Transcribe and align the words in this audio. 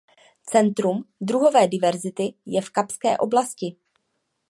Centrum 0.45 1.03
druhové 1.21 1.67
diverzity 1.67 2.33
je 2.45 2.61
v 2.61 2.69
Kapské 2.69 3.17
oblasti. 3.17 3.75